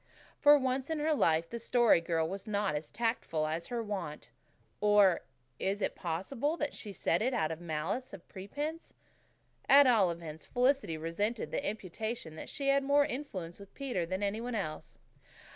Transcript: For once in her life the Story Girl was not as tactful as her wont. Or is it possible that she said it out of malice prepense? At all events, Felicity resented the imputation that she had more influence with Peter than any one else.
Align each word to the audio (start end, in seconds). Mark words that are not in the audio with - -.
For 0.39 0.57
once 0.57 0.89
in 0.89 0.97
her 0.97 1.13
life 1.13 1.51
the 1.51 1.59
Story 1.59 2.01
Girl 2.01 2.27
was 2.27 2.47
not 2.47 2.73
as 2.73 2.89
tactful 2.89 3.45
as 3.45 3.67
her 3.67 3.83
wont. 3.83 4.31
Or 4.79 5.21
is 5.59 5.79
it 5.79 5.93
possible 5.93 6.57
that 6.57 6.73
she 6.73 6.91
said 6.91 7.21
it 7.21 7.35
out 7.35 7.51
of 7.51 7.61
malice 7.61 8.11
prepense? 8.27 8.95
At 9.69 9.85
all 9.85 10.09
events, 10.09 10.43
Felicity 10.43 10.97
resented 10.97 11.51
the 11.51 11.63
imputation 11.63 12.35
that 12.35 12.49
she 12.49 12.69
had 12.69 12.83
more 12.83 13.05
influence 13.05 13.59
with 13.59 13.75
Peter 13.75 14.03
than 14.07 14.23
any 14.23 14.41
one 14.41 14.55
else. 14.55 14.97